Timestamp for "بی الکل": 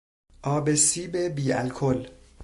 1.35-2.03